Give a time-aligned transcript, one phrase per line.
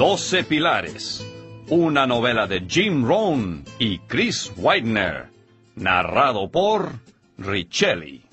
[0.00, 1.22] Doce Pilares,
[1.68, 5.28] una novela de Jim Rohn y Chris Widener,
[5.76, 6.92] narrado por
[7.36, 8.24] Richelli.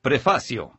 [0.00, 0.78] Prefacio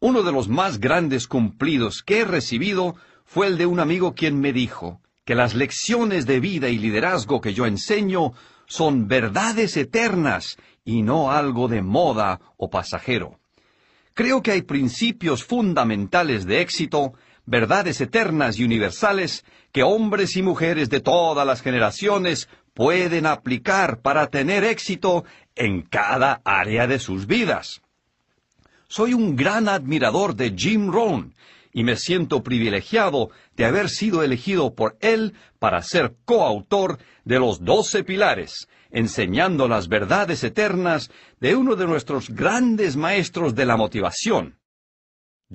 [0.00, 2.96] Uno de los más grandes cumplidos que he recibido
[3.26, 7.42] fue el de un amigo quien me dijo que las lecciones de vida y liderazgo
[7.42, 8.32] que yo enseño
[8.64, 13.38] son verdades eternas y no algo de moda o pasajero.
[14.16, 17.12] Creo que hay principios fundamentales de éxito,
[17.44, 24.28] verdades eternas y universales que hombres y mujeres de todas las generaciones pueden aplicar para
[24.28, 27.82] tener éxito en cada área de sus vidas.
[28.88, 31.34] Soy un gran admirador de Jim Rohn
[31.76, 37.66] y me siento privilegiado de haber sido elegido por él para ser coautor de los
[37.66, 44.58] doce pilares, enseñando las verdades eternas de uno de nuestros grandes maestros de la motivación.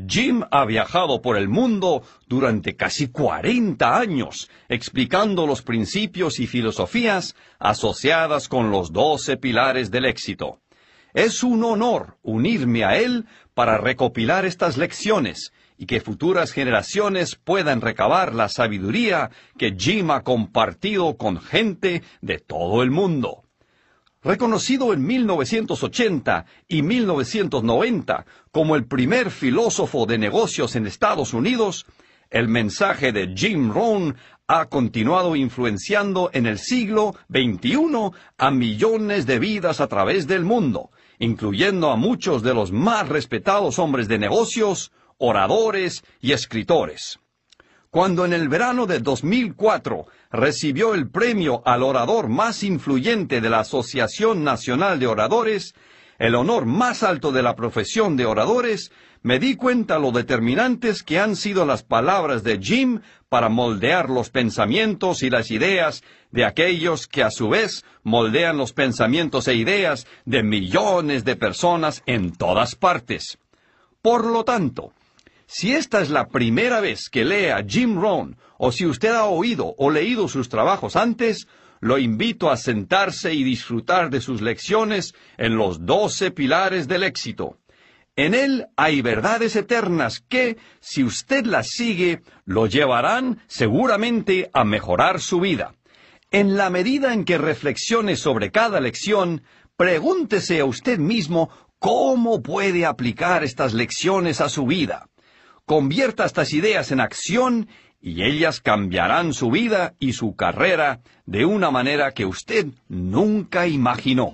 [0.07, 7.35] Jim ha viajado por el mundo durante casi 40 años, explicando los principios y filosofías
[7.57, 10.61] asociadas con los doce pilares del éxito.
[11.15, 15.51] Es un honor unirme a él para recopilar estas lecciones
[15.81, 22.37] y que futuras generaciones puedan recabar la sabiduría que Jim ha compartido con gente de
[22.37, 23.45] todo el mundo.
[24.21, 31.87] Reconocido en 1980 y 1990 como el primer filósofo de negocios en Estados Unidos,
[32.29, 34.15] el mensaje de Jim Rohn
[34.45, 40.91] ha continuado influenciando en el siglo XXI a millones de vidas a través del mundo,
[41.17, 44.91] incluyendo a muchos de los más respetados hombres de negocios,
[45.21, 47.21] oradores y escritores
[47.91, 53.59] cuando en el verano de 2004 recibió el premio al orador más influyente de la
[53.59, 55.75] Asociación Nacional de Oradores,
[56.17, 61.19] el honor más alto de la profesión de oradores, me di cuenta lo determinantes que
[61.19, 67.07] han sido las palabras de Jim para moldear los pensamientos y las ideas de aquellos
[67.07, 72.75] que a su vez moldean los pensamientos e ideas de millones de personas en todas
[72.75, 73.37] partes.
[74.01, 74.93] Por lo tanto,
[75.53, 79.25] si esta es la primera vez que lee a Jim Rohn, o si usted ha
[79.25, 81.45] oído o leído sus trabajos antes,
[81.81, 87.57] lo invito a sentarse y disfrutar de sus lecciones en los doce pilares del éxito.
[88.15, 95.19] En él hay verdades eternas que, si usted las sigue, lo llevarán seguramente a mejorar
[95.19, 95.75] su vida.
[96.31, 99.43] En la medida en que reflexione sobre cada lección,
[99.75, 105.09] pregúntese a usted mismo cómo puede aplicar estas lecciones a su vida.
[105.71, 107.69] Convierta estas ideas en acción
[108.01, 114.33] y ellas cambiarán su vida y su carrera de una manera que usted nunca imaginó.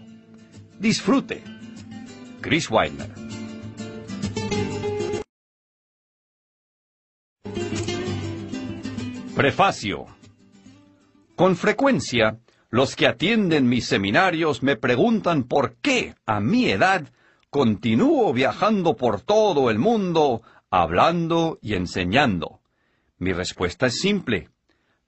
[0.80, 1.44] Disfrute.
[2.42, 3.12] Chris Weidner.
[9.36, 10.08] Prefacio.
[11.36, 12.40] Con frecuencia,
[12.72, 17.08] los que atienden mis seminarios me preguntan por qué, a mi edad,
[17.52, 22.62] continúo viajando por todo el mundo hablando y enseñando?
[23.18, 24.50] Mi respuesta es simple,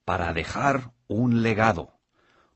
[0.06, 1.94] para dejar un legado.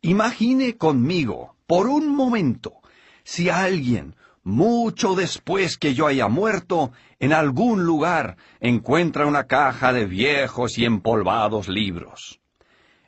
[0.01, 2.81] Imagine conmigo, por un momento,
[3.23, 10.05] si alguien, mucho después que yo haya muerto, en algún lugar encuentra una caja de
[10.05, 12.41] viejos y empolvados libros.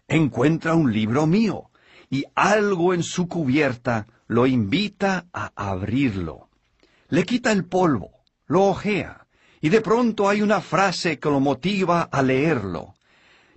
[0.07, 1.72] Encuentra un libro mío
[2.09, 6.50] y algo en su cubierta lo invita a abrirlo.
[7.09, 8.12] Le quita el polvo,
[8.47, 9.25] lo ojea
[9.66, 12.94] y de pronto hay una frase que lo motiva a leerlo.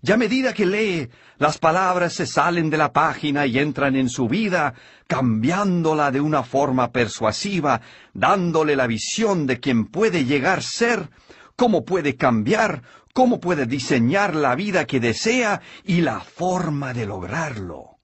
[0.01, 4.09] Y a medida que lee, las palabras se salen de la página y entran en
[4.09, 4.73] su vida,
[5.07, 7.83] cambiándola de una forma persuasiva,
[8.15, 11.11] dándole la visión de quien puede llegar ser,
[11.57, 17.99] cómo puede cambiar, cómo puede diseñar la vida que desea y la forma de lograrlo.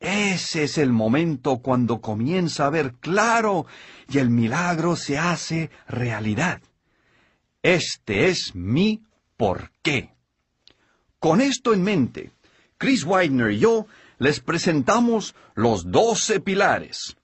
[0.00, 3.66] Ese es el momento cuando comienza a ver claro
[4.08, 6.60] y el milagro se hace realidad.
[7.62, 9.02] Este es mi
[9.36, 10.14] por qué.
[11.18, 12.32] Con esto en mente,
[12.78, 13.86] Chris Widener y yo
[14.18, 17.16] les presentamos los doce pilares.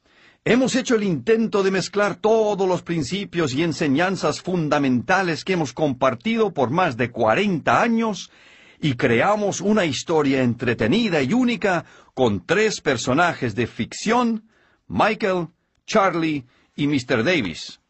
[0.45, 6.53] Hemos hecho el intento de mezclar todos los principios y enseñanzas fundamentales que hemos compartido
[6.53, 8.31] por más de 40 años
[8.79, 14.49] y creamos una historia entretenida y única con tres personajes de ficción,
[14.87, 15.49] Michael,
[15.87, 16.45] Charlie
[16.77, 17.25] y Mr.
[17.25, 17.81] Davis.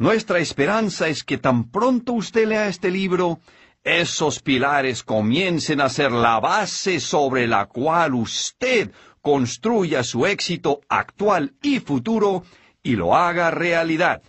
[0.00, 3.38] Nuestra esperanza es que tan pronto usted lea este libro,
[3.84, 11.52] esos pilares comiencen a ser la base sobre la cual usted construya su éxito actual
[11.60, 12.44] y futuro
[12.82, 14.22] y lo haga realidad.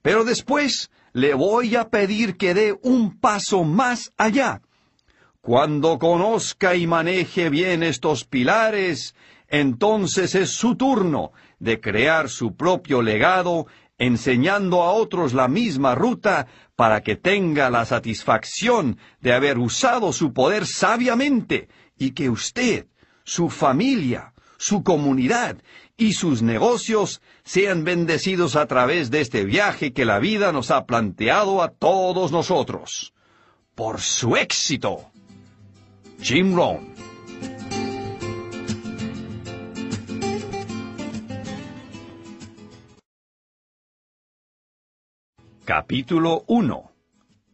[0.00, 4.62] Pero después le voy a pedir que dé un paso más allá.
[5.42, 9.14] Cuando conozca y maneje bien estos pilares,
[9.48, 13.66] entonces es su turno de crear su propio legado,
[13.98, 16.46] enseñando a otros la misma ruta
[16.76, 22.86] para que tenga la satisfacción de haber usado su poder sabiamente y que usted,
[23.24, 25.58] su familia, su comunidad
[25.96, 30.86] y sus negocios sean bendecidos a través de este viaje que la vida nos ha
[30.86, 33.12] planteado a todos nosotros.
[33.74, 35.10] Por su éxito.
[36.20, 36.93] Jim Rohn.
[45.64, 46.92] Capítulo 1.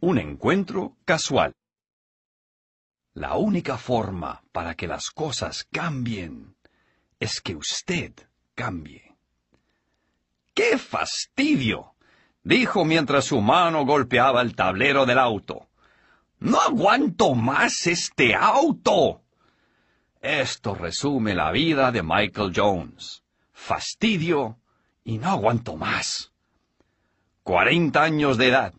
[0.01, 1.53] Un encuentro casual.
[3.13, 6.57] La única forma para que las cosas cambien
[7.21, 8.11] es que usted
[8.53, 9.15] cambie.
[10.53, 11.95] ¡Qué fastidio!
[12.43, 15.69] dijo mientras su mano golpeaba el tablero del auto.
[16.39, 19.21] No aguanto más este auto.
[20.19, 23.23] Esto resume la vida de Michael Jones.
[23.53, 24.59] Fastidio
[25.05, 26.30] y no aguanto más.
[27.43, 28.73] Cuarenta años de edad.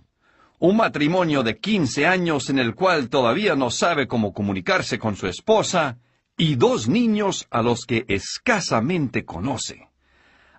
[0.60, 5.26] Un matrimonio de quince años en el cual todavía no sabe cómo comunicarse con su
[5.26, 5.98] esposa
[6.36, 9.88] y dos niños a los que escasamente conoce.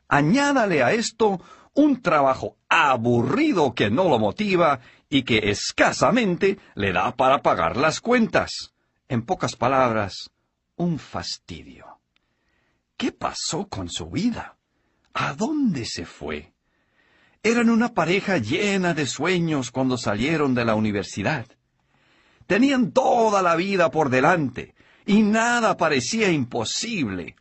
[0.10, 1.40] Añádale a esto
[1.74, 8.02] un trabajo aburrido que no lo motiva y que escasamente le da para pagar las
[8.02, 8.74] cuentas.
[9.08, 10.30] En pocas palabras,
[10.76, 12.00] un fastidio.
[12.98, 14.58] ¿Qué pasó con su vida?
[15.14, 16.53] ¿A dónde se fue?
[17.46, 21.46] Eran una pareja llena de sueños cuando salieron de la universidad.
[22.48, 24.76] Tenían toda la vida por delante
[25.06, 27.36] y nada parecía imposible.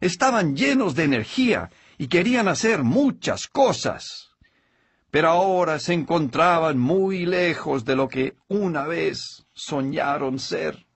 [0.00, 1.68] Estaban llenos de energía
[1.98, 4.30] y querían hacer muchas cosas.
[5.10, 10.86] Pero ahora se encontraban muy lejos de lo que una vez soñaron ser.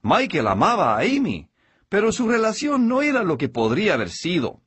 [0.00, 1.50] Michael amaba a Amy,
[1.90, 4.61] pero su relación no era lo que podría haber sido.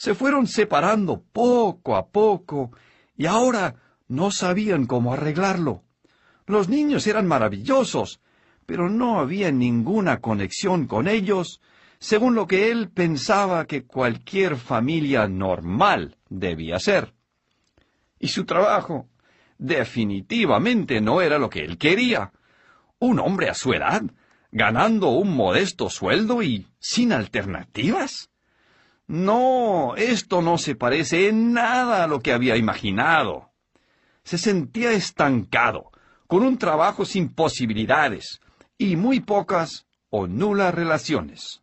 [0.00, 2.70] Se fueron separando poco a poco
[3.18, 3.74] y ahora
[4.08, 5.82] no sabían cómo arreglarlo.
[6.46, 8.22] Los niños eran maravillosos,
[8.64, 11.60] pero no había ninguna conexión con ellos
[11.98, 17.12] según lo que él pensaba que cualquier familia normal debía ser.
[18.18, 19.06] Y su trabajo
[19.58, 22.32] definitivamente no era lo que él quería.
[23.00, 24.00] Un hombre a su edad,
[24.50, 28.30] ganando un modesto sueldo y sin alternativas.
[29.10, 33.50] No, esto no se parece en nada a lo que había imaginado.
[34.22, 35.90] Se sentía estancado,
[36.28, 38.40] con un trabajo sin posibilidades
[38.78, 41.60] y muy pocas o nulas relaciones.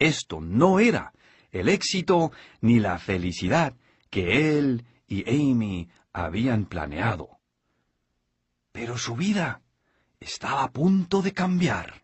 [0.00, 1.12] Esto no era
[1.52, 3.76] el éxito ni la felicidad
[4.10, 7.38] que él y Amy habían planeado.
[8.72, 9.62] Pero su vida
[10.18, 12.01] estaba a punto de cambiar.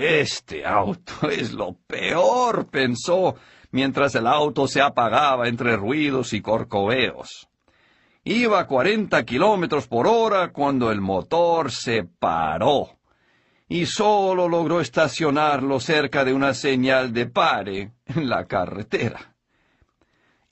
[0.00, 3.36] Este auto es lo peor, pensó,
[3.70, 7.50] mientras el auto se apagaba entre ruidos y corcoveos.
[8.24, 12.96] Iba a cuarenta kilómetros por hora cuando el motor se paró
[13.68, 19.34] y solo logró estacionarlo cerca de una señal de pare en la carretera.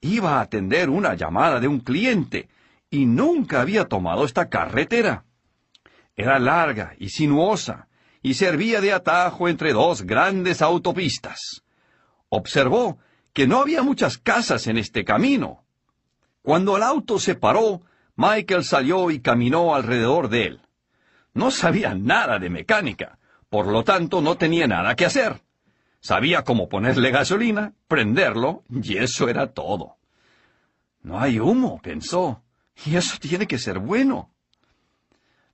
[0.03, 2.51] Iba a atender una llamada de un cliente
[2.91, 5.25] y nunca había tomado esta carretera.
[6.15, 7.88] Era larga y sinuosa
[8.29, 11.63] y servía de atajo entre dos grandes autopistas.
[12.29, 12.99] Observó
[13.33, 15.65] que no había muchas casas en este camino.
[16.43, 17.81] Cuando el auto se paró,
[18.17, 20.61] Michael salió y caminó alrededor de él.
[21.33, 23.19] No sabía nada de mecánica,
[23.49, 25.41] por lo tanto no tenía nada que hacer.
[26.01, 29.97] Sabía cómo ponerle gasolina, prenderlo, y eso era todo.
[31.01, 32.43] No hay humo, pensó,
[32.85, 34.31] y eso tiene que ser bueno.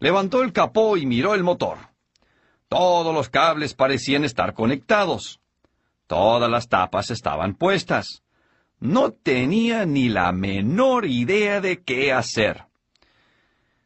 [0.00, 1.93] Levantó el capó y miró el motor.
[2.74, 5.38] Todos los cables parecían estar conectados.
[6.08, 8.24] Todas las tapas estaban puestas.
[8.80, 12.64] No tenía ni la menor idea de qué hacer.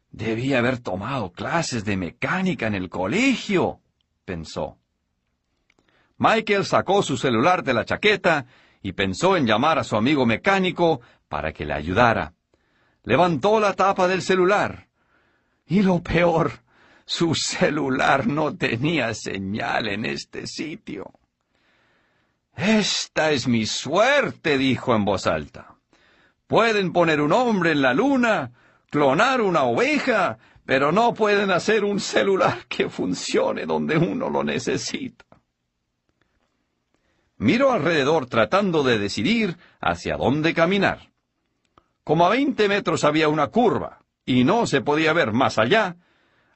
[0.09, 3.79] Debía haber tomado clases de mecánica en el colegio,
[4.25, 4.79] pensó.
[6.17, 8.47] Michael sacó su celular de la chaqueta
[8.81, 12.33] y pensó en llamar a su amigo mecánico para que le ayudara.
[13.03, 14.87] Levantó la tapa del celular.
[15.67, 16.63] Y lo peor,
[17.09, 21.11] su celular no tenía señal en este sitio.
[22.55, 25.73] Esta es mi suerte, dijo en voz alta.
[26.45, 28.51] Pueden poner un hombre en la luna,
[28.91, 30.37] clonar una oveja,
[30.67, 35.25] pero no pueden hacer un celular que funcione donde uno lo necesita.
[37.37, 41.09] Miró alrededor tratando de decidir hacia dónde caminar.
[42.03, 45.95] Como a veinte metros había una curva, y no se podía ver más allá,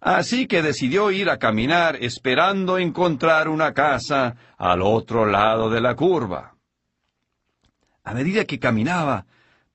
[0.04, 5.96] así que decidió ir a caminar esperando encontrar una casa al otro lado de la
[5.96, 6.56] curva.
[8.04, 9.26] A medida que caminaba,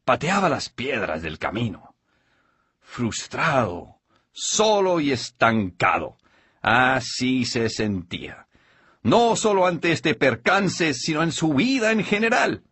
[0.05, 1.95] pateaba las piedras del camino.
[2.81, 3.97] Frustrado,
[4.33, 6.19] solo y estancado.
[6.61, 8.47] Así se sentía.
[9.03, 12.63] No solo ante este percance, sino en su vida en general.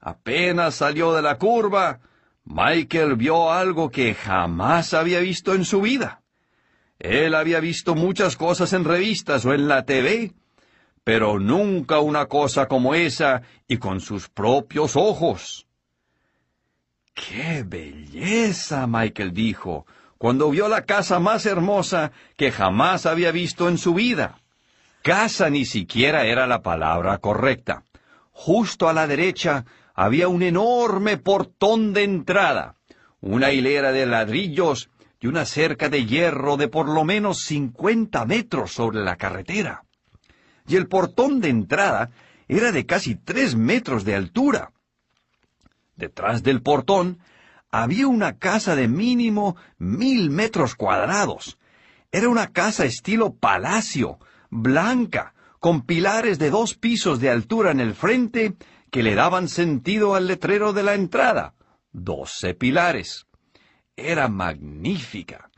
[0.00, 2.00] Apenas salió de la curva,
[2.44, 6.19] Michael vio algo que jamás había visto en su vida.
[7.00, 10.34] Él había visto muchas cosas en revistas o en la TV,
[11.02, 15.66] pero nunca una cosa como esa y con sus propios ojos.
[17.14, 18.86] ¡Qué belleza!
[18.86, 19.86] Michael dijo,
[20.18, 24.38] cuando vio la casa más hermosa que jamás había visto en su vida.
[25.00, 27.84] Casa ni siquiera era la palabra correcta.
[28.30, 29.64] Justo a la derecha
[29.94, 32.74] había un enorme portón de entrada,
[33.22, 34.90] una hilera de ladrillos
[35.20, 39.84] y una cerca de hierro de por lo menos cincuenta metros sobre la carretera.
[40.66, 42.10] Y el portón de entrada
[42.48, 44.72] era de casi tres metros de altura.
[45.94, 47.18] Detrás del portón
[47.70, 51.58] había una casa de mínimo mil metros cuadrados.
[52.10, 57.94] Era una casa estilo palacio, blanca, con pilares de dos pisos de altura en el
[57.94, 58.54] frente
[58.90, 61.54] que le daban sentido al letrero de la entrada.
[61.92, 63.26] Doce pilares.
[64.02, 65.50] Era magnífica.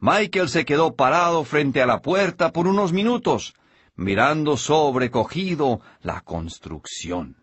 [0.00, 3.54] Michael se quedó parado frente a la puerta por unos minutos,
[3.96, 7.36] mirando sobrecogido la construcción.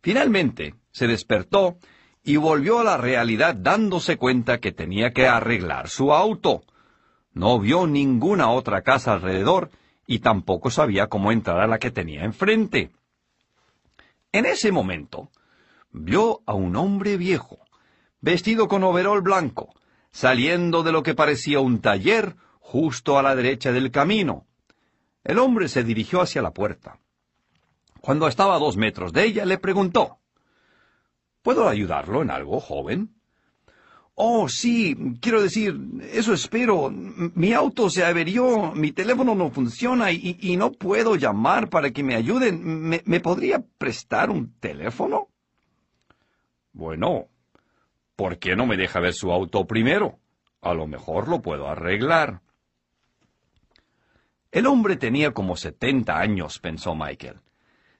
[0.00, 1.78] Finalmente se despertó
[2.22, 6.62] y volvió a la realidad dándose cuenta que tenía que arreglar su auto.
[7.32, 9.70] No vio ninguna otra casa alrededor
[10.06, 12.92] y tampoco sabía cómo entrar a la que tenía enfrente.
[14.32, 15.30] En ese momento,
[15.90, 17.65] vio a un hombre viejo,
[18.20, 19.74] vestido con overol blanco,
[20.10, 24.46] saliendo de lo que parecía un taller justo a la derecha del camino.
[25.24, 26.98] El hombre se dirigió hacia la puerta.
[28.00, 30.20] Cuando estaba a dos metros de ella, le preguntó
[31.46, 33.14] ¿Puedo ayudarlo en algo, joven?
[34.16, 35.78] Oh, sí, quiero decir,
[36.10, 36.90] eso espero.
[36.90, 42.16] Mi auto se averió, mi teléfono no funciona y, no puedo llamar para que me
[42.16, 42.64] ayuden.
[42.64, 45.28] ¿Me, ¿Me, podría prestar un teléfono?
[46.72, 47.28] Bueno,
[48.16, 50.18] ¿por qué no me deja ver su auto primero?
[50.62, 52.40] A lo mejor lo puedo arreglar.
[54.50, 57.40] El hombre tenía como setenta años, pensó Michael.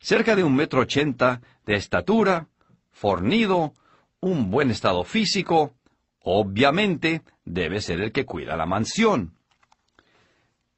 [0.00, 2.48] Cerca de un metro ochenta de estatura,
[2.90, 3.74] fornido,
[4.20, 5.74] un buen estado físico,
[6.20, 9.36] obviamente debe ser el que cuida la mansión.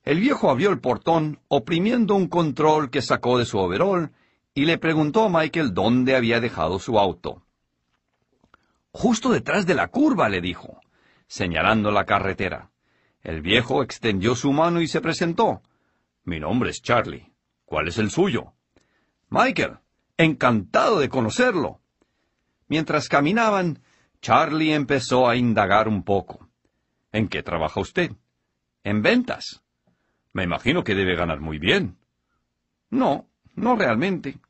[0.02, 4.10] El viejo abrió el portón, oprimiendo un control que sacó de su overol,
[4.54, 7.42] y le preguntó a Michael dónde había dejado su auto.
[8.98, 10.80] Justo detrás de la curva, le dijo,
[11.28, 12.72] señalando la carretera.
[13.22, 15.62] El viejo extendió su mano y se presentó.
[16.24, 17.32] Mi nombre es Charlie.
[17.64, 18.54] ¿Cuál es el suyo?
[19.30, 19.78] Michael.
[20.16, 21.80] Encantado de conocerlo.
[22.66, 23.84] Mientras caminaban,
[24.20, 26.50] Charlie empezó a indagar un poco.
[27.12, 28.10] ¿En qué trabaja usted?
[28.82, 29.62] En ventas.
[30.32, 31.98] Me imagino que debe ganar muy bien.
[32.90, 34.40] No, no realmente.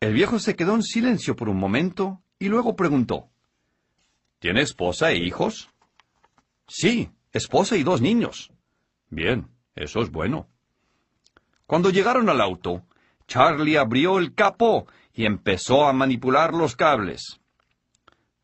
[0.00, 3.33] El viejo se quedó en silencio por un momento y luego preguntó.
[4.44, 5.70] ¿Tiene esposa e hijos?
[6.68, 8.52] Sí, esposa y dos niños.
[9.08, 10.50] Bien, eso es bueno.
[11.66, 12.84] Cuando llegaron al auto,
[13.26, 17.40] Charlie abrió el capó y empezó a manipular los cables.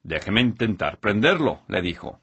[0.02, 2.22] Déjeme intentar prenderlo, le dijo.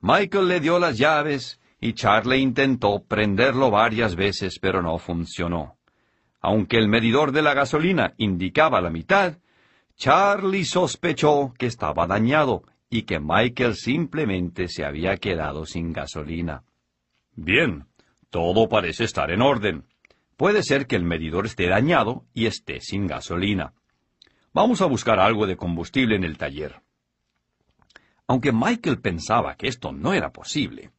[0.00, 5.76] Michael le dio las llaves y Charlie intentó prenderlo varias veces, pero no funcionó.
[6.40, 9.36] Aunque el medidor de la gasolina indicaba la mitad,
[9.96, 12.64] Charlie sospechó que estaba dañado
[12.96, 16.64] y que Michael simplemente se había quedado sin gasolina.
[17.34, 17.84] Bien,
[18.30, 19.84] todo parece estar en orden.
[20.38, 23.74] Puede ser que el medidor esté dañado y esté sin gasolina.
[24.54, 26.80] Vamos a buscar algo de combustible en el taller.
[28.28, 30.92] Aunque Michael pensaba que esto no era posible,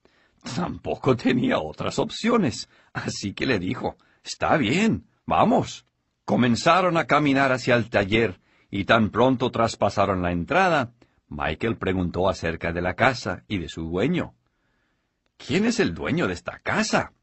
[0.56, 5.88] tampoco tenía otras opciones, así que le dijo, Está bien, vamos.
[6.26, 8.40] Comenzaron a caminar hacia el taller,
[8.70, 10.92] y tan pronto traspasaron la entrada,
[11.30, 14.34] Michael preguntó acerca de la casa y de su dueño.
[15.38, 17.14] ¿Quién es el dueño de esta casa?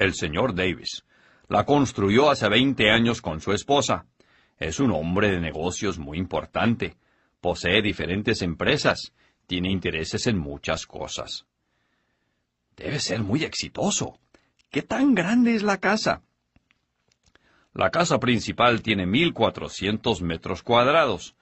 [0.00, 1.04] el señor Davis.
[1.48, 4.06] La construyó hace veinte años con su esposa.
[4.58, 6.96] Es un hombre de negocios muy importante.
[7.40, 9.12] Posee diferentes empresas.
[9.46, 11.46] Tiene intereses en muchas cosas.
[12.76, 14.18] Debe ser muy exitoso.
[14.70, 16.22] ¿Qué tan grande es la casa?
[17.74, 21.36] La casa principal tiene mil cuatrocientos metros cuadrados.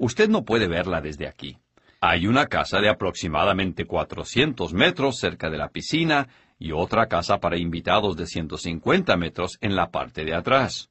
[0.00, 1.58] Usted no puede verla desde aquí.
[2.00, 6.26] Hay una casa de aproximadamente 400 metros cerca de la piscina
[6.58, 10.90] y otra casa para invitados de 150 metros en la parte de atrás.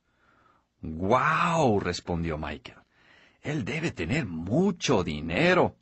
[0.84, 1.80] ¡Guau!
[1.80, 2.78] respondió Michael.
[3.42, 5.76] Él debe tener mucho dinero.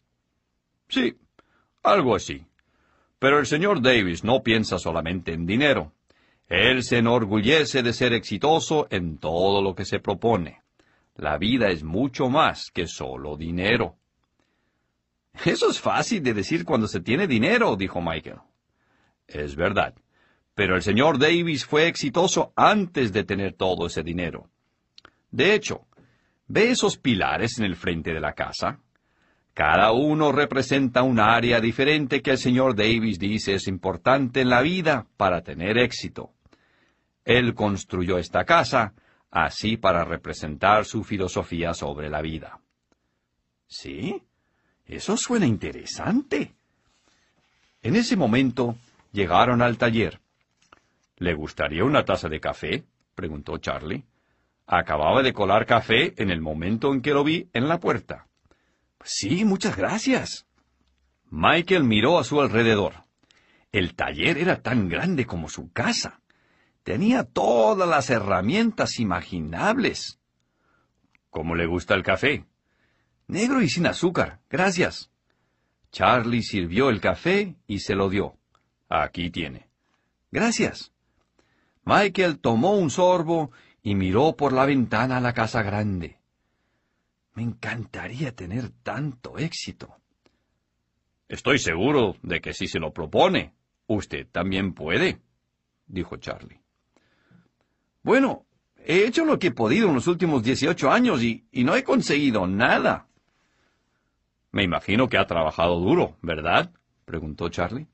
[0.87, 1.17] Sí,
[1.83, 2.45] algo así.
[3.19, 5.91] Pero el señor Davis no piensa solamente en dinero.
[6.47, 10.61] Él se enorgullece de ser exitoso en todo lo que se propone.
[11.17, 13.97] La vida es mucho más que solo dinero.
[15.45, 18.39] Eso es fácil de decir cuando se tiene dinero, dijo Michael.
[19.27, 19.95] Es verdad.
[20.53, 24.49] Pero el señor Davis fue exitoso antes de tener todo ese dinero.
[25.31, 25.87] De hecho,
[26.47, 28.79] ¿ve esos pilares en el frente de la casa?
[29.55, 34.61] Cada uno representa un área diferente que el señor Davis dice es importante en la
[34.61, 36.31] vida para tener éxito.
[37.25, 38.93] Él construyó esta casa
[39.31, 42.59] así para representar su filosofía sobre la vida.
[43.67, 44.23] ¿Sí?
[44.85, 46.55] Eso suena interesante.
[47.81, 48.77] En ese momento
[49.11, 50.19] llegaron al taller.
[51.17, 52.85] ¿Le gustaría una taza de café?
[53.15, 54.05] preguntó Charlie.
[54.65, 58.27] Acababa de colar café en el momento en que lo vi en la puerta.
[59.03, 60.45] Sí, muchas gracias.
[61.29, 63.05] Michael miró a su alrededor.
[63.71, 66.21] El taller era tan grande como su casa.
[66.87, 70.21] Tenía todas las herramientas imaginables.
[71.29, 72.45] ¿Cómo le gusta el café?
[73.27, 75.11] Negro y sin azúcar, gracias.
[75.91, 78.37] Charlie sirvió el café y se lo dio.
[78.87, 79.67] Aquí tiene.
[80.31, 80.93] Gracias.
[81.83, 83.51] Michael tomó un sorbo
[83.83, 86.21] y miró por la ventana a la casa grande.
[87.33, 89.93] Me encantaría tener tanto éxito.
[91.27, 93.53] Estoy seguro de que si se lo propone,
[93.87, 95.19] usted también puede,
[95.85, 96.61] dijo Charlie.
[98.07, 98.45] Bueno,
[98.77, 102.47] he hecho lo que he podido en los últimos 18 años y, no he conseguido
[102.47, 103.09] nada.
[104.53, 106.71] Me imagino que ha trabajado duro, ¿verdad?
[107.03, 107.89] preguntó Charlie.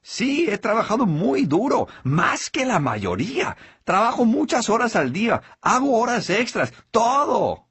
[0.00, 3.56] Sí, he trabajado muy duro, más que la mayoría.
[3.84, 7.68] Trabajo muchas horas al día, hago horas extras, todo.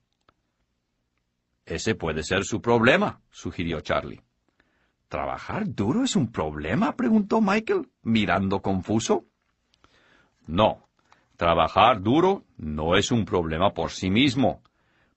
[1.66, 4.22] Ese puede ser su problema, sugirió Charlie.
[5.10, 6.96] ¿Trabajar duro es un problema?
[6.96, 9.26] preguntó Michael, mirando confuso.
[10.48, 10.88] No,
[11.42, 14.62] Trabajar duro no es un problema por sí mismo,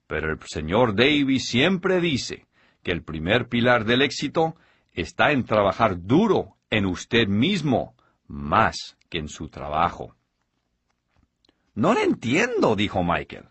[0.06, 2.46] pero el señor Davis siempre dice
[2.82, 4.56] que el primer pilar del éxito
[4.94, 7.94] está en trabajar duro en usted mismo,
[8.26, 10.16] más que en su trabajo.
[11.74, 13.50] No lo entiendo, dijo Michael.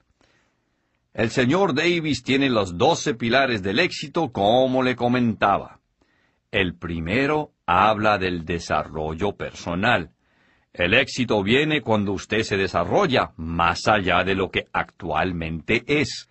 [1.14, 5.80] El señor Davis tiene los doce pilares del éxito como le comentaba.
[6.50, 10.12] El primero habla del desarrollo personal,
[10.74, 16.30] el éxito viene cuando usted se desarrolla más allá de lo que actualmente es.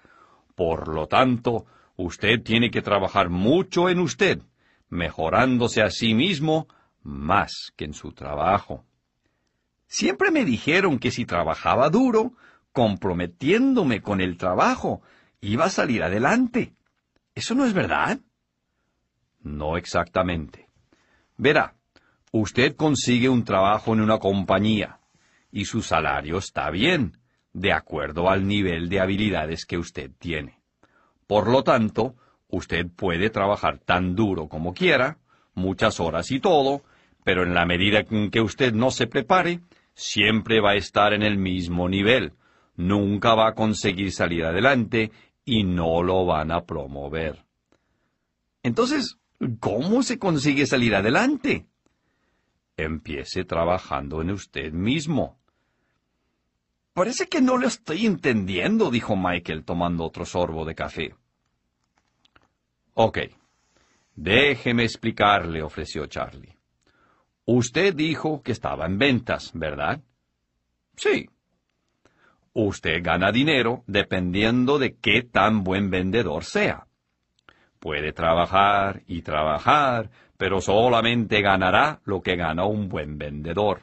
[0.57, 4.43] Por lo tanto, usted tiene que trabajar mucho en usted,
[4.89, 6.67] mejorándose a sí mismo
[7.03, 8.85] más que en su trabajo.
[9.87, 12.33] Siempre me dijeron que si trabajaba duro,
[12.73, 15.03] comprometiéndome con el trabajo,
[15.41, 16.75] iba a salir adelante.
[17.35, 18.19] ¿Eso no es verdad?
[19.41, 20.69] No exactamente.
[21.37, 21.75] Verá,
[22.35, 25.01] Usted consigue un trabajo en una compañía
[25.51, 27.19] y su salario está bien,
[27.53, 30.59] de acuerdo al nivel de habilidades que usted tiene.
[31.27, 32.15] Por lo tanto,
[32.49, 35.19] usted puede trabajar tan duro como quiera,
[35.53, 36.83] muchas horas y todo,
[37.23, 39.61] pero en la medida en que usted no se prepare,
[39.93, 42.33] siempre va a estar en el mismo nivel,
[42.77, 45.13] nunca va a conseguir salir adelante
[45.45, 47.45] y no lo van a promover.
[48.63, 49.19] Entonces,
[49.61, 51.67] ¿cómo se consigue salir adelante?
[52.85, 55.39] Empiece trabajando en usted mismo.
[56.93, 61.15] Parece que no lo estoy entendiendo, dijo Michael tomando otro sorbo de café.
[62.95, 63.19] Ok.
[64.15, 66.55] Déjeme explicarle, ofreció Charlie.
[67.47, 70.01] Usted dijo que estaba en ventas, ¿verdad?
[70.97, 71.29] Sí.
[72.53, 76.87] Usted gana dinero dependiendo de qué tan buen vendedor sea.
[77.79, 80.11] Puede trabajar y trabajar,
[80.43, 83.83] pero solamente ganará lo que gana un buen vendedor.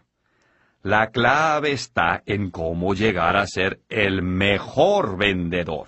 [0.84, 5.88] La clave está en cómo llegar a ser el mejor vendedor.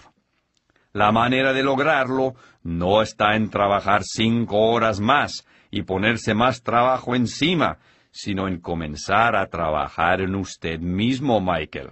[0.93, 7.15] La manera de lograrlo no está en trabajar cinco horas más y ponerse más trabajo
[7.15, 7.79] encima,
[8.09, 11.89] sino en comenzar a trabajar en usted mismo, Michael.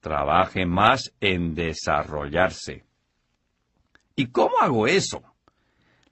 [0.00, 2.86] Trabaje más en desarrollarse.
[4.16, 5.22] ¿Y cómo hago eso?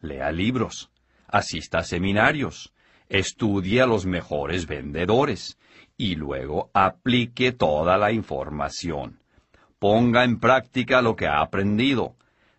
[0.00, 0.92] Lea libros
[1.34, 2.72] asista a seminarios,
[3.08, 5.58] estudie a los mejores vendedores
[5.96, 9.18] y luego aplique toda la información.
[9.80, 12.14] Ponga en práctica lo que ha aprendido.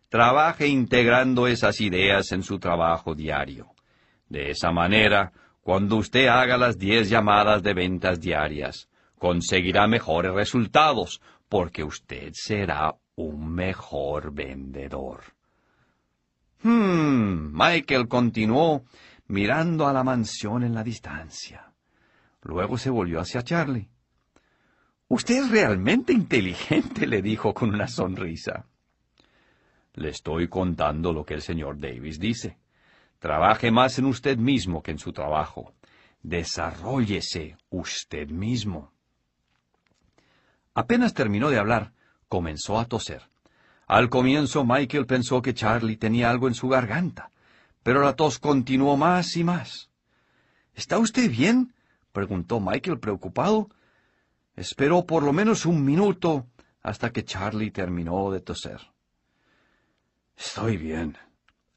[0.09, 3.67] Trabaje integrando esas ideas en su trabajo diario.
[4.27, 11.21] De esa manera, cuando usted haga las diez llamadas de ventas diarias, conseguirá mejores resultados,
[11.47, 15.34] porque usted será un mejor vendedor.
[16.67, 18.85] Hmm, Michael continuó
[19.27, 21.71] mirando a la mansión en la distancia.
[22.41, 23.87] Luego se volvió hacia Charlie.
[25.07, 28.65] Usted es realmente inteligente, le dijo con una sonrisa.
[29.93, 32.57] Le estoy contando lo que el señor Davis dice.
[33.19, 35.75] Trabaje más en usted mismo que en su trabajo.
[36.23, 38.91] Desarrollese usted mismo.
[40.73, 41.93] Apenas terminó de hablar,
[42.27, 43.29] comenzó a toser.
[43.87, 47.29] Al comienzo Michael pensó que Charlie tenía algo en su garganta,
[47.83, 49.89] pero la tos continuó más y más.
[50.73, 51.73] ¿Está usted bien?
[52.11, 53.69] preguntó Michael preocupado.
[54.55, 56.47] Esperó por lo menos un minuto
[56.81, 58.81] hasta que Charlie terminó de toser.
[60.35, 61.17] Estoy bien.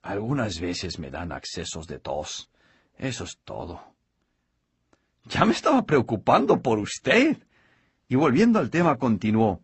[0.03, 2.51] Algunas veces me dan accesos de tos.
[2.97, 3.95] Eso es todo.
[5.25, 7.37] Ya me estaba preocupando por usted.
[8.09, 9.61] Y volviendo al tema, continuó.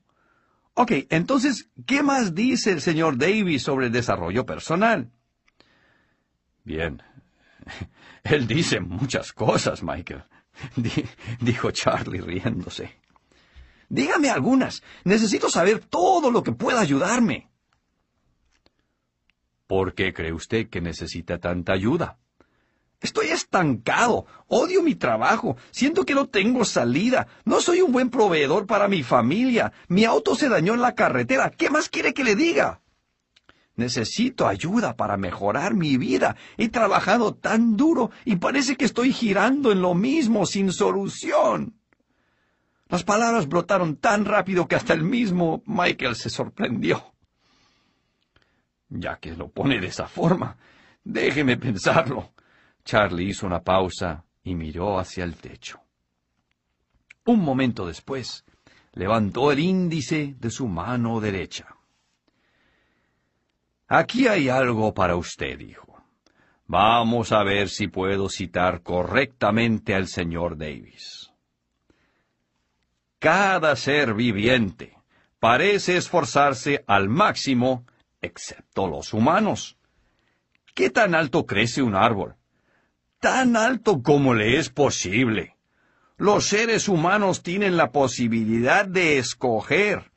[0.74, 5.10] Ok, entonces, ¿qué más dice el señor Davis sobre el desarrollo personal?
[6.64, 7.00] Bien.
[8.24, 10.24] Él dice muchas cosas, Michael,
[11.40, 12.90] dijo Charlie riéndose.
[13.88, 14.82] Dígame algunas.
[15.04, 17.50] Necesito saber todo lo que pueda ayudarme.
[19.68, 22.18] ¿Por qué cree usted que necesita tanta ayuda?
[23.00, 28.66] Estoy estancado, odio mi trabajo, siento que no tengo salida, no soy un buen proveedor
[28.66, 32.35] para mi familia, mi auto se dañó en la carretera, ¿qué más quiere que le
[32.35, 32.80] diga?
[33.76, 36.37] Necesito ayuda para mejorar mi vida.
[36.57, 41.74] He trabajado tan duro y parece que estoy girando en lo mismo sin solución.
[42.88, 47.14] Las palabras brotaron tan rápido que hasta el mismo Michael se sorprendió.
[48.88, 50.57] Ya que lo pone de esa forma,
[51.02, 52.33] déjeme pensarlo.
[52.84, 55.80] Charlie hizo una pausa y miró hacia el techo.
[57.24, 58.44] Un momento después,
[58.92, 61.74] levantó el índice de su mano derecha.
[63.88, 66.02] Aquí hay algo para usted, dijo.
[66.66, 71.30] Vamos a ver si puedo citar correctamente al señor Davis.
[73.18, 74.96] Cada ser viviente
[75.38, 77.86] parece esforzarse al máximo,
[78.20, 79.78] excepto los humanos.
[80.74, 82.36] ¿Qué tan alto crece un árbol?
[83.24, 85.56] Tan alto como le es posible.
[86.18, 90.12] Los seres humanos tienen la posibilidad de escoger.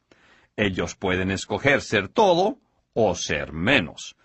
[0.58, 2.58] Ellos pueden escoger ser todo
[2.93, 4.17] o ser menos.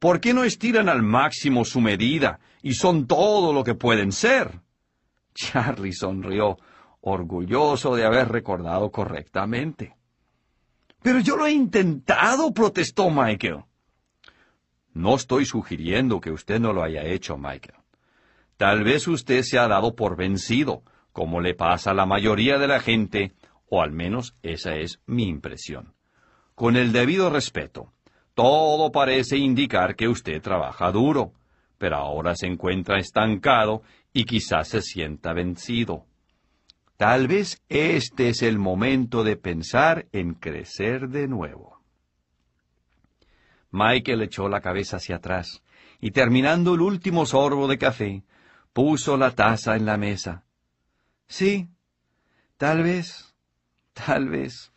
[0.00, 4.58] ¿Por qué no estiran al máximo su medida y son todo lo que pueden ser?
[5.34, 6.58] Charlie sonrió,
[7.02, 9.94] orgulloso de haber recordado correctamente.
[11.00, 13.62] Pero yo lo he intentado, protestó Michael.
[14.94, 17.85] No estoy sugiriendo que usted no lo haya hecho, Michael.
[18.56, 22.68] Tal vez usted se ha dado por vencido, como le pasa a la mayoría de
[22.68, 23.32] la gente,
[23.68, 25.94] o al menos esa es mi impresión.
[26.54, 27.92] Con el debido respeto,
[28.34, 31.32] todo parece indicar que usted trabaja duro,
[31.78, 36.06] pero ahora se encuentra estancado y quizás se sienta vencido.
[36.96, 41.78] Tal vez este es el momento de pensar en crecer de nuevo.
[43.70, 45.62] Michael echó la cabeza hacia atrás
[46.00, 48.22] y terminando el último sorbo de café,
[48.76, 50.44] puso la taza en la mesa.
[51.26, 51.66] Sí,
[52.58, 53.34] tal vez,
[53.94, 54.70] tal vez.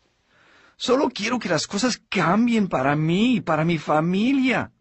[0.77, 4.71] Solo quiero que las cosas cambien para mí y para mi familia.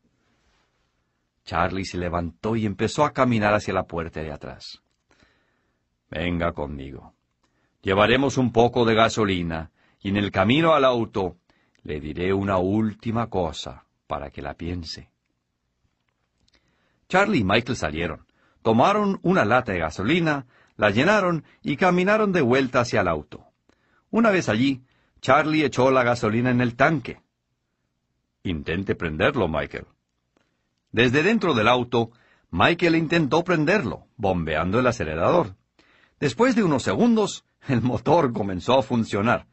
[1.45, 4.85] Charlie se levantó y empezó a caminar hacia la puerta de atrás.
[6.09, 7.13] Venga conmigo.
[7.83, 11.39] Llevaremos un poco de gasolina y en el camino al auto
[11.83, 15.11] le diré una última cosa para que la piense.
[17.09, 18.28] Charlie y Michael salieron.
[18.69, 20.45] Tomaron una lata de gasolina,
[20.77, 23.47] la llenaron y caminaron de vuelta hacia el auto.
[24.11, 24.85] Una vez allí,
[25.23, 27.23] Charlie echó la gasolina en el tanque.
[28.43, 29.87] Intente prenderlo, Michael.
[30.93, 32.11] Desde dentro del auto,
[32.51, 35.57] Michael intentó prenderlo, bombeando el acelerador.
[36.21, 39.47] Después de unos segundos, el motor comenzó a funcionar.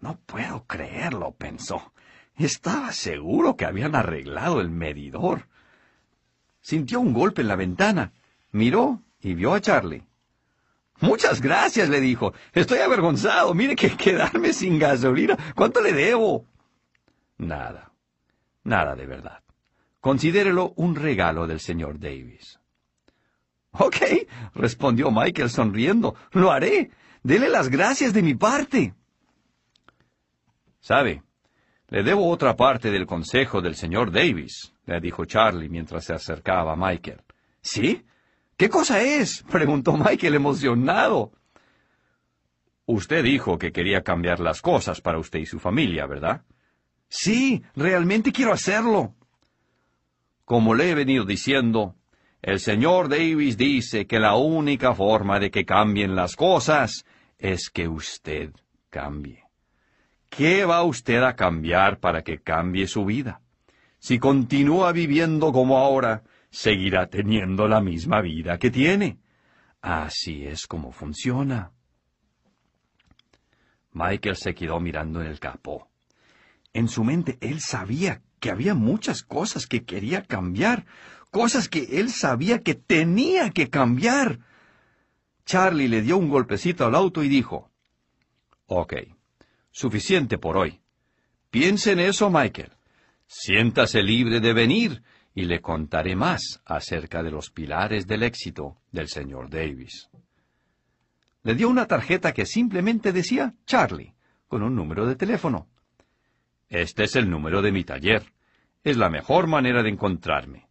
[0.00, 1.92] No puedo creerlo, pensó.
[2.34, 5.46] Estaba seguro que habían arreglado el medidor.
[6.60, 8.14] Sintió un golpe en la ventana
[8.52, 10.04] Miró y vio a Charlie.
[11.00, 12.32] Muchas gracias, le dijo.
[12.52, 13.54] Estoy avergonzado.
[13.54, 15.36] Mire que quedarme sin gasolina.
[15.54, 16.44] ¿Cuánto le debo?
[17.36, 17.92] Nada.
[18.64, 19.42] Nada de verdad.
[20.00, 22.58] Considérelo un regalo del señor Davis.
[23.72, 23.96] Ok,
[24.54, 26.14] respondió Michael sonriendo.
[26.32, 26.90] Lo haré.
[27.22, 28.94] Dele las gracias de mi parte.
[30.80, 31.22] Sabe,
[31.88, 36.72] Le debo otra parte del consejo del señor Davis, le dijo Charlie mientras se acercaba
[36.72, 37.22] a Michael.
[37.60, 38.04] ¿Sí?
[38.58, 39.44] ¿Qué cosa es?
[39.50, 41.32] preguntó Michael emocionado.
[42.84, 46.42] Usted dijo que quería cambiar las cosas para usted y su familia, ¿verdad?
[47.08, 49.14] Sí, realmente quiero hacerlo.
[50.44, 51.94] Como le he venido diciendo,
[52.42, 57.04] el señor Davis dice que la única forma de que cambien las cosas
[57.38, 58.52] es que usted
[58.90, 59.44] cambie.
[60.30, 63.40] ¿Qué va usted a cambiar para que cambie su vida?
[63.98, 69.18] Si continúa viviendo como ahora, seguirá teniendo la misma vida que tiene.
[69.80, 71.72] Así es como funciona.
[73.92, 75.88] Michael se quedó mirando en el capó.
[76.72, 80.86] En su mente él sabía que había muchas cosas que quería cambiar,
[81.30, 84.40] cosas que él sabía que tenía que cambiar.
[85.44, 87.70] Charlie le dio un golpecito al auto y dijo,
[88.66, 88.94] Ok,
[89.70, 90.80] suficiente por hoy.
[91.50, 92.72] Piense en eso, Michael.
[93.26, 95.02] Siéntase libre de venir
[95.38, 100.10] y le contaré más acerca de los pilares del éxito del señor Davis.
[101.44, 104.16] Le dio una tarjeta que simplemente decía Charlie,
[104.48, 105.68] con un número de teléfono.
[106.68, 108.24] Este es el número de mi taller.
[108.82, 110.66] Es la mejor manera de encontrarme.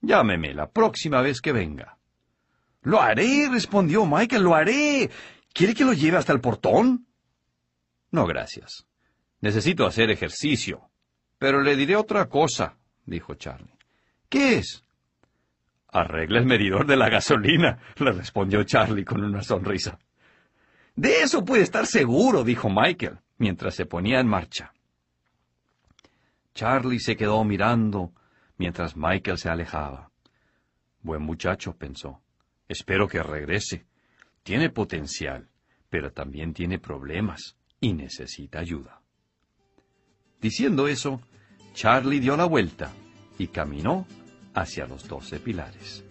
[0.00, 1.98] Llámeme la próxima vez que venga.
[2.82, 5.10] Lo haré, respondió Michael, lo haré.
[5.52, 7.08] ¿Quiere que lo lleve hasta el portón?
[8.12, 8.86] No, gracias.
[9.40, 10.90] Necesito hacer ejercicio.
[11.38, 13.75] Pero le diré otra cosa, dijo Charlie.
[14.28, 14.84] ¿Qué es?
[15.88, 19.98] Arregla el medidor de la gasolina, le respondió Charlie con una sonrisa.
[20.94, 24.72] De eso puede estar seguro, dijo Michael, mientras se ponía en marcha.
[26.54, 28.12] Charlie se quedó mirando
[28.56, 30.10] mientras Michael se alejaba.
[31.02, 32.22] Buen muchacho, pensó.
[32.68, 33.86] Espero que regrese.
[34.42, 35.48] Tiene potencial,
[35.88, 39.00] pero también tiene problemas y necesita ayuda.
[40.40, 41.20] Diciendo eso,
[41.74, 42.92] Charlie dio la vuelta
[43.38, 44.06] y caminó
[44.54, 46.04] hacia los doce pilares.